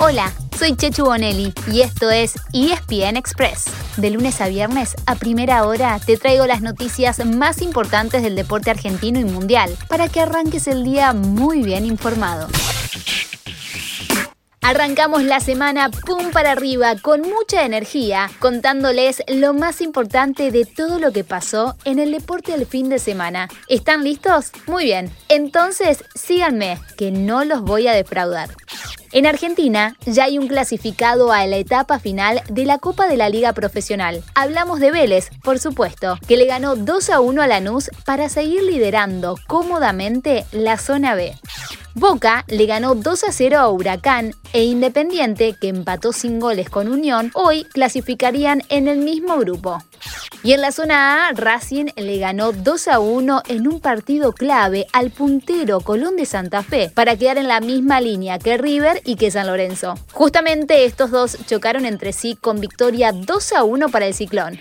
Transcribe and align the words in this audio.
Hola, 0.00 0.32
soy 0.56 0.76
Chechu 0.76 1.06
Bonelli 1.06 1.52
y 1.72 1.80
esto 1.80 2.08
es 2.08 2.36
ESPN 2.52 3.16
Express. 3.16 3.64
De 3.96 4.10
lunes 4.10 4.40
a 4.40 4.46
viernes, 4.46 4.94
a 5.06 5.16
primera 5.16 5.66
hora, 5.66 5.98
te 5.98 6.16
traigo 6.16 6.46
las 6.46 6.62
noticias 6.62 7.26
más 7.26 7.60
importantes 7.62 8.22
del 8.22 8.36
deporte 8.36 8.70
argentino 8.70 9.18
y 9.18 9.24
mundial 9.24 9.76
para 9.88 10.08
que 10.08 10.20
arranques 10.20 10.68
el 10.68 10.84
día 10.84 11.12
muy 11.14 11.62
bien 11.62 11.84
informado. 11.84 12.46
Arrancamos 14.62 15.24
la 15.24 15.40
semana 15.40 15.90
pum 15.90 16.30
para 16.30 16.52
arriba 16.52 16.94
con 17.02 17.22
mucha 17.22 17.64
energía, 17.64 18.30
contándoles 18.38 19.24
lo 19.26 19.52
más 19.52 19.80
importante 19.80 20.52
de 20.52 20.64
todo 20.64 21.00
lo 21.00 21.10
que 21.10 21.24
pasó 21.24 21.76
en 21.84 21.98
el 21.98 22.12
deporte 22.12 22.52
del 22.52 22.66
fin 22.66 22.88
de 22.88 23.00
semana. 23.00 23.48
¿Están 23.66 24.04
listos? 24.04 24.52
Muy 24.68 24.84
bien, 24.84 25.10
entonces 25.28 26.04
síganme, 26.14 26.78
que 26.96 27.10
no 27.10 27.44
los 27.44 27.62
voy 27.62 27.88
a 27.88 27.94
defraudar. 27.94 28.50
En 29.12 29.26
Argentina 29.26 29.96
ya 30.04 30.24
hay 30.24 30.38
un 30.38 30.48
clasificado 30.48 31.32
a 31.32 31.46
la 31.46 31.56
etapa 31.56 31.98
final 31.98 32.42
de 32.50 32.66
la 32.66 32.78
Copa 32.78 33.08
de 33.08 33.16
la 33.16 33.30
Liga 33.30 33.54
Profesional. 33.54 34.22
Hablamos 34.34 34.80
de 34.80 34.90
Vélez, 34.90 35.30
por 35.42 35.58
supuesto, 35.58 36.18
que 36.26 36.36
le 36.36 36.44
ganó 36.44 36.76
2 36.76 37.10
a 37.10 37.20
1 37.20 37.40
a 37.40 37.46
Lanús 37.46 37.90
para 38.04 38.28
seguir 38.28 38.62
liderando 38.62 39.36
cómodamente 39.46 40.44
la 40.52 40.76
zona 40.76 41.14
B. 41.14 41.34
Boca 41.94 42.44
le 42.48 42.66
ganó 42.66 42.94
2 42.94 43.24
a 43.24 43.32
0 43.32 43.58
a 43.58 43.68
Huracán 43.70 44.34
e 44.58 44.64
Independiente, 44.64 45.54
que 45.54 45.68
empató 45.68 46.12
sin 46.12 46.40
goles 46.40 46.68
con 46.68 46.88
Unión, 46.88 47.30
hoy 47.34 47.62
clasificarían 47.62 48.64
en 48.70 48.88
el 48.88 48.98
mismo 48.98 49.38
grupo. 49.38 49.84
Y 50.42 50.52
en 50.52 50.62
la 50.62 50.72
zona 50.72 51.28
A, 51.28 51.32
Racing 51.32 51.86
le 51.94 52.18
ganó 52.18 52.50
2 52.50 52.88
a 52.88 52.98
1 52.98 53.42
en 53.46 53.68
un 53.68 53.78
partido 53.78 54.32
clave 54.32 54.88
al 54.92 55.10
puntero 55.10 55.80
Colón 55.80 56.16
de 56.16 56.26
Santa 56.26 56.64
Fe 56.64 56.90
para 56.92 57.16
quedar 57.16 57.38
en 57.38 57.46
la 57.46 57.60
misma 57.60 58.00
línea 58.00 58.40
que 58.40 58.56
River 58.56 59.00
y 59.04 59.14
que 59.14 59.30
San 59.30 59.46
Lorenzo. 59.46 59.94
Justamente 60.12 60.84
estos 60.84 61.12
dos 61.12 61.38
chocaron 61.46 61.84
entre 61.86 62.12
sí 62.12 62.36
con 62.40 62.60
victoria 62.60 63.12
2 63.12 63.52
a 63.52 63.62
1 63.62 63.88
para 63.90 64.06
el 64.06 64.14
Ciclón. 64.14 64.60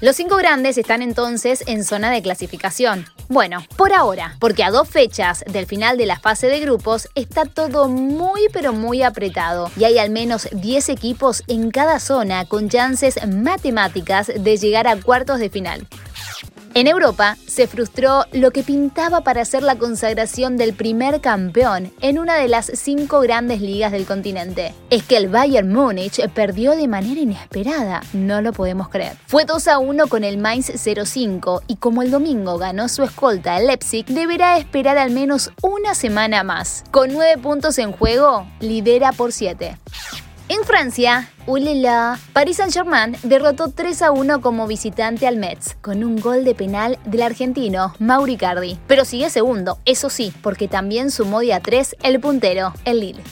Los 0.00 0.16
cinco 0.16 0.36
grandes 0.38 0.76
están 0.76 1.02
entonces 1.02 1.62
en 1.68 1.84
zona 1.84 2.10
de 2.10 2.20
clasificación. 2.20 3.06
Bueno, 3.28 3.64
por 3.76 3.92
ahora, 3.92 4.36
porque 4.40 4.64
a 4.64 4.70
dos 4.70 4.88
fechas 4.88 5.44
del 5.46 5.66
final 5.66 5.98
de 5.98 6.06
la 6.06 6.18
fase 6.18 6.48
de 6.48 6.60
grupos 6.60 7.08
está 7.14 7.44
todo 7.44 7.88
muy 7.88 8.42
pero 8.52 8.72
muy 8.72 9.02
apretado 9.02 9.35
y 9.76 9.84
hay 9.84 9.98
al 9.98 10.08
menos 10.10 10.48
10 10.50 10.88
equipos 10.88 11.42
en 11.46 11.70
cada 11.70 12.00
zona 12.00 12.46
con 12.46 12.70
chances 12.70 13.18
matemáticas 13.26 14.32
de 14.34 14.56
llegar 14.56 14.86
a 14.86 14.96
cuartos 14.96 15.38
de 15.38 15.50
final. 15.50 15.86
En 16.76 16.88
Europa 16.88 17.38
se 17.46 17.66
frustró 17.66 18.26
lo 18.32 18.50
que 18.50 18.62
pintaba 18.62 19.22
para 19.22 19.46
ser 19.46 19.62
la 19.62 19.76
consagración 19.76 20.58
del 20.58 20.74
primer 20.74 21.22
campeón 21.22 21.90
en 22.02 22.18
una 22.18 22.34
de 22.34 22.48
las 22.48 22.66
cinco 22.66 23.20
grandes 23.20 23.62
ligas 23.62 23.92
del 23.92 24.04
continente. 24.04 24.74
Es 24.90 25.02
que 25.02 25.16
el 25.16 25.28
Bayern 25.28 25.72
Múnich 25.72 26.20
perdió 26.34 26.76
de 26.76 26.86
manera 26.86 27.18
inesperada, 27.18 28.02
no 28.12 28.42
lo 28.42 28.52
podemos 28.52 28.90
creer. 28.90 29.16
Fue 29.26 29.46
2 29.46 29.68
a 29.68 29.78
1 29.78 30.06
con 30.08 30.22
el 30.22 30.36
Mainz 30.36 30.70
05 30.70 31.62
y 31.66 31.76
como 31.76 32.02
el 32.02 32.10
domingo 32.10 32.58
ganó 32.58 32.90
su 32.90 33.04
escolta 33.04 33.56
el 33.56 33.68
Leipzig, 33.68 34.04
deberá 34.04 34.58
esperar 34.58 34.98
al 34.98 35.12
menos 35.12 35.52
una 35.62 35.94
semana 35.94 36.42
más. 36.42 36.84
Con 36.90 37.10
9 37.10 37.38
puntos 37.40 37.78
en 37.78 37.92
juego, 37.92 38.46
lidera 38.60 39.12
por 39.12 39.32
7. 39.32 39.78
En 40.48 40.62
Francia, 40.64 41.28
Ulila, 41.48 42.20
Paris 42.32 42.58
Saint-Germain 42.58 43.16
derrotó 43.24 43.72
3 43.72 44.02
a 44.02 44.10
1 44.12 44.40
como 44.40 44.68
visitante 44.68 45.26
al 45.26 45.38
Metz, 45.38 45.76
con 45.80 46.04
un 46.04 46.20
gol 46.20 46.44
de 46.44 46.54
penal 46.54 47.00
del 47.04 47.22
argentino 47.22 47.94
Mauri 47.98 48.36
Cardi. 48.36 48.78
Pero 48.86 49.04
sigue 49.04 49.28
segundo, 49.28 49.78
eso 49.86 50.08
sí, 50.08 50.32
porque 50.42 50.68
también 50.68 51.10
sumó 51.10 51.40
día 51.40 51.58
3 51.58 51.96
el 52.04 52.20
puntero, 52.20 52.72
el 52.84 53.00
Lille. 53.00 53.24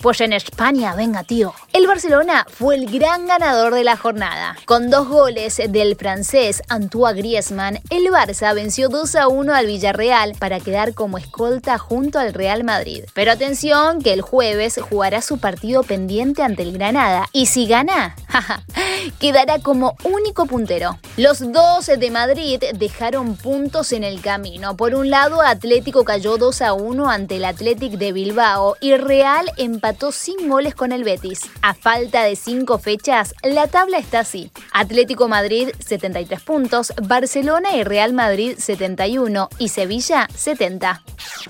Pues 0.00 0.20
en 0.20 0.32
España, 0.32 0.94
venga 0.94 1.24
tío. 1.24 1.54
El 1.72 1.88
Barcelona 1.88 2.46
fue 2.48 2.76
el 2.76 2.88
gran 2.88 3.26
ganador 3.26 3.74
de 3.74 3.82
la 3.82 3.96
jornada. 3.96 4.56
Con 4.64 4.90
dos 4.90 5.08
goles 5.08 5.60
del 5.68 5.96
francés 5.96 6.62
Antoine 6.68 7.18
Griezmann, 7.18 7.80
el 7.90 8.04
Barça 8.04 8.54
venció 8.54 8.88
2 8.88 9.16
a 9.16 9.26
1 9.26 9.52
al 9.52 9.66
Villarreal 9.66 10.36
para 10.38 10.60
quedar 10.60 10.94
como 10.94 11.18
escolta 11.18 11.78
junto 11.78 12.20
al 12.20 12.32
Real 12.32 12.62
Madrid. 12.62 13.06
Pero 13.12 13.32
atención 13.32 14.00
que 14.00 14.12
el 14.12 14.22
jueves 14.22 14.78
jugará 14.88 15.20
su 15.20 15.38
partido 15.38 15.82
pendiente 15.82 16.42
ante 16.42 16.62
el 16.62 16.72
Granada 16.72 17.26
y 17.32 17.46
si 17.46 17.66
gana, 17.66 18.14
quedará 19.10 19.58
como 19.58 19.96
único 20.04 20.46
puntero. 20.46 20.98
Los 21.16 21.40
dos 21.52 21.86
de 21.86 22.10
Madrid 22.10 22.62
dejaron 22.74 23.36
puntos 23.36 23.92
en 23.92 24.04
el 24.04 24.20
camino. 24.20 24.76
Por 24.76 24.94
un 24.94 25.10
lado, 25.10 25.42
Atlético 25.42 26.04
cayó 26.04 26.36
2 26.36 26.62
a 26.62 26.72
1 26.72 27.10
ante 27.10 27.36
el 27.36 27.44
Athletic 27.44 27.92
de 27.92 28.12
Bilbao 28.12 28.76
y 28.80 28.96
Real 28.96 29.50
empató 29.56 30.12
sin 30.12 30.48
goles 30.48 30.74
con 30.74 30.92
el 30.92 31.04
Betis. 31.04 31.42
A 31.62 31.74
falta 31.74 32.22
de 32.22 32.36
cinco 32.36 32.78
fechas, 32.78 33.34
la 33.42 33.66
tabla 33.66 33.98
está 33.98 34.20
así. 34.20 34.50
Atlético 34.72 35.28
Madrid 35.28 35.70
73 35.78 36.40
puntos, 36.40 36.92
Barcelona 37.02 37.76
y 37.76 37.84
Real 37.84 38.12
Madrid 38.12 38.56
71 38.58 39.48
y 39.58 39.68
Sevilla 39.68 40.28
70. 40.34 41.02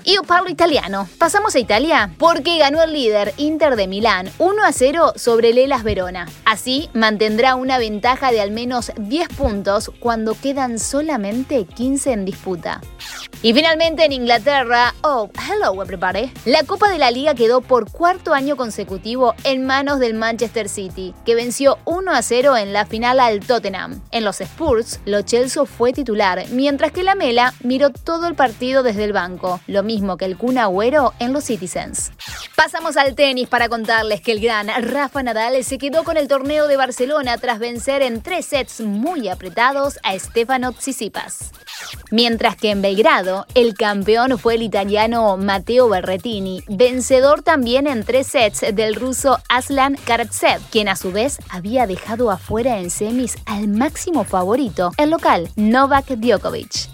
Y 0.03 0.17
Pablo 0.27 0.49
italiano. 0.49 1.07
Pasamos 1.17 1.55
a 1.55 1.59
Italia 1.59 2.11
porque 2.17 2.57
ganó 2.57 2.83
el 2.83 2.93
líder 2.93 3.33
Inter 3.37 3.75
de 3.75 3.87
Milán 3.87 4.29
1 4.37 4.63
a 4.63 4.71
0 4.71 5.13
sobre 5.15 5.53
Lelas 5.53 5.83
Verona. 5.83 6.27
Así 6.45 6.89
mantendrá 6.93 7.55
una 7.55 7.77
ventaja 7.77 8.31
de 8.31 8.41
al 8.41 8.51
menos 8.51 8.91
10 8.97 9.29
puntos 9.29 9.91
cuando 9.99 10.35
quedan 10.39 10.79
solamente 10.79 11.65
15 11.65 12.11
en 12.11 12.25
disputa. 12.25 12.81
Y 13.41 13.53
finalmente 13.53 14.03
en 14.03 14.11
Inglaterra, 14.11 14.93
oh, 15.01 15.29
hello 15.49 15.81
everybody, 15.81 16.31
la 16.45 16.63
Copa 16.63 16.89
de 16.89 16.97
la 16.97 17.09
Liga 17.09 17.35
quedó 17.35 17.61
por 17.61 17.89
cuarto 17.89 18.33
año 18.33 18.57
consecutivo 18.57 19.33
en 19.45 19.65
manos 19.65 19.99
del 19.99 20.13
Manchester 20.13 20.67
City, 20.67 21.13
que 21.25 21.35
venció 21.35 21.77
1 21.85 22.11
a 22.11 22.21
0 22.21 22.57
en 22.57 22.73
la 22.73 22.85
final 22.85 23.08
al 23.17 23.39
Tottenham. 23.39 24.01
En 24.11 24.23
los 24.23 24.39
Spurs, 24.41 24.99
Lo 25.05 25.23
Celso 25.23 25.65
fue 25.65 25.93
titular, 25.93 26.45
mientras 26.51 26.91
que 26.91 27.01
la 27.01 27.15
Mela 27.15 27.53
miró 27.63 27.89
todo 27.89 28.27
el 28.27 28.35
partido 28.35 28.83
desde 28.83 29.05
el 29.05 29.13
banco, 29.13 29.59
lo 29.65 29.81
mismo 29.81 30.17
que 30.17 30.25
el 30.25 30.37
Kun 30.37 30.59
Agüero 30.59 31.13
en 31.19 31.33
los 31.33 31.45
Citizens. 31.45 32.11
Pasamos 32.55 32.97
al 32.97 33.15
tenis 33.15 33.47
para 33.47 33.69
contarles 33.69 34.21
que 34.21 34.33
el 34.33 34.41
gran 34.41 34.67
Rafa 34.67 35.23
Nadal 35.23 35.63
se 35.63 35.79
quedó 35.79 36.03
con 36.03 36.17
el 36.17 36.27
torneo 36.27 36.67
de 36.67 36.77
Barcelona 36.77 37.37
tras 37.37 37.57
vencer 37.57 38.03
en 38.03 38.21
tres 38.21 38.45
sets 38.45 38.81
muy 38.81 39.29
apretados 39.29 39.97
a 40.03 40.17
Stefano 40.19 40.73
Tsitsipas. 40.73 41.51
Mientras 42.11 42.55
que 42.55 42.71
en 42.71 42.81
Belgrado, 42.81 43.45
el 43.55 43.73
campeón 43.73 44.37
fue 44.37 44.55
el 44.55 44.63
italiano 44.63 45.37
Matteo 45.37 45.87
Berretini, 45.87 46.63
vencedor 46.67 47.41
también 47.41 47.87
en 47.87 48.03
tres 48.03 48.27
sets 48.27 48.65
del 48.73 48.95
ruso 48.95 49.39
Aslan 49.47 49.95
Karatsev, 50.05 50.59
quien 50.71 50.89
a 50.89 50.95
su 50.95 51.11
vez 51.11 51.39
había 51.49 51.87
dejado 51.87 52.31
afuera 52.31 52.79
en 52.79 52.89
semis 52.99 53.37
al 53.45 53.69
máximo 53.69 54.25
favorito, 54.25 54.91
el 54.97 55.09
local 55.09 55.47
Novak 55.55 56.07
Djokovic. 56.17 56.89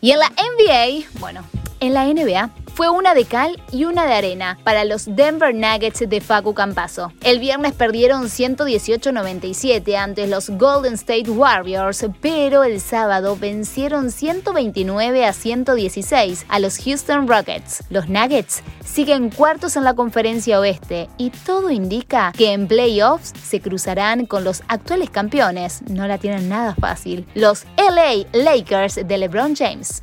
Y 0.00 0.10
en 0.10 0.18
la 0.18 0.28
NBA, 0.30 1.06
bueno, 1.20 1.44
en 1.78 1.94
la 1.94 2.06
NBA, 2.06 2.50
fue 2.74 2.90
una 2.90 3.14
de 3.14 3.24
cal 3.24 3.62
y 3.70 3.84
una 3.84 4.04
de 4.04 4.14
arena 4.14 4.58
para 4.64 4.84
los 4.84 5.04
Denver 5.06 5.54
Nuggets 5.54 6.08
de 6.08 6.20
Facu 6.20 6.54
Campaso. 6.54 7.12
El 7.22 7.38
viernes 7.38 7.72
perdieron 7.72 8.24
118-97 8.24 9.96
ante 9.96 10.26
los 10.26 10.50
Golden 10.50 10.94
State 10.94 11.30
Warriors, 11.30 12.04
pero 12.20 12.64
el 12.64 12.80
sábado 12.80 13.36
vencieron 13.36 14.10
129 14.10 15.24
a 15.24 15.32
116 15.32 16.46
a 16.48 16.58
los 16.58 16.78
Houston 16.78 17.28
Rockets. 17.28 17.84
Los 17.90 18.08
Nuggets 18.08 18.64
siguen 18.84 19.30
cuartos 19.30 19.76
en 19.76 19.84
la 19.84 19.94
conferencia 19.94 20.58
oeste 20.58 21.08
y 21.16 21.30
todo 21.30 21.70
indica 21.70 22.32
que 22.36 22.52
en 22.52 22.66
playoffs 22.66 23.32
se 23.40 23.60
cruzarán 23.60 24.26
con 24.26 24.42
los 24.42 24.64
actuales 24.66 25.10
campeones. 25.10 25.82
No 25.88 26.08
la 26.08 26.18
tienen 26.18 26.48
nada 26.48 26.74
fácil. 26.74 27.24
Los 27.34 27.66
LA 27.76 28.26
Lakers 28.32 28.96
de 29.06 29.18
LeBron 29.18 29.54
James. 29.54 30.02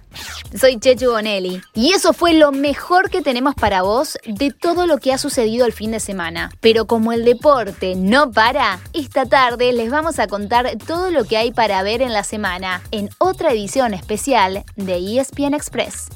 Soy 0.59 0.79
Chechu 0.79 1.11
Bonelli 1.11 1.61
y 1.73 1.93
eso 1.93 2.13
fue 2.13 2.33
lo 2.33 2.51
mejor 2.51 3.09
que 3.09 3.21
tenemos 3.21 3.55
para 3.55 3.81
vos 3.81 4.17
de 4.25 4.51
todo 4.51 4.85
lo 4.85 4.97
que 4.97 5.13
ha 5.13 5.17
sucedido 5.17 5.65
el 5.65 5.73
fin 5.73 5.91
de 5.91 5.99
semana. 5.99 6.51
Pero 6.59 6.85
como 6.85 7.13
el 7.13 7.25
deporte 7.25 7.95
no 7.95 8.31
para, 8.31 8.79
esta 8.93 9.25
tarde 9.25 9.73
les 9.73 9.89
vamos 9.89 10.19
a 10.19 10.27
contar 10.27 10.77
todo 10.85 11.11
lo 11.11 11.23
que 11.23 11.37
hay 11.37 11.51
para 11.51 11.83
ver 11.83 12.01
en 12.01 12.13
la 12.13 12.23
semana 12.23 12.81
en 12.91 13.09
otra 13.17 13.51
edición 13.51 13.93
especial 13.93 14.63
de 14.75 15.19
ESPN 15.19 15.53
Express. 15.53 16.09